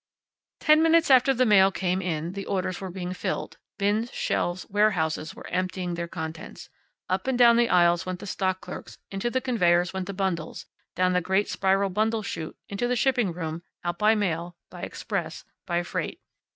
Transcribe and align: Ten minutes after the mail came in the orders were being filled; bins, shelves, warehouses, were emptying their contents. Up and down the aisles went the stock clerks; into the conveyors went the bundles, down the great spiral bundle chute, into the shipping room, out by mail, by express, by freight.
Ten 0.59 0.81
minutes 0.81 1.11
after 1.11 1.31
the 1.31 1.45
mail 1.45 1.71
came 1.71 2.01
in 2.01 2.31
the 2.31 2.47
orders 2.47 2.81
were 2.81 2.89
being 2.89 3.13
filled; 3.13 3.59
bins, 3.77 4.11
shelves, 4.11 4.65
warehouses, 4.67 5.35
were 5.35 5.45
emptying 5.49 5.93
their 5.93 6.07
contents. 6.07 6.69
Up 7.07 7.27
and 7.27 7.37
down 7.37 7.55
the 7.55 7.69
aisles 7.69 8.03
went 8.03 8.17
the 8.17 8.25
stock 8.25 8.61
clerks; 8.61 8.97
into 9.11 9.29
the 9.29 9.39
conveyors 9.41 9.93
went 9.93 10.07
the 10.07 10.13
bundles, 10.15 10.65
down 10.95 11.13
the 11.13 11.21
great 11.21 11.49
spiral 11.49 11.91
bundle 11.91 12.23
chute, 12.23 12.57
into 12.67 12.87
the 12.87 12.95
shipping 12.95 13.31
room, 13.31 13.61
out 13.83 13.99
by 13.99 14.15
mail, 14.15 14.55
by 14.71 14.81
express, 14.81 15.45
by 15.67 15.83
freight. 15.83 16.19